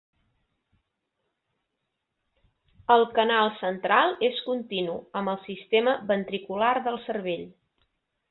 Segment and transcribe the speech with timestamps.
[2.95, 7.45] El canal central és continu amb el sistema ventricular del cervell.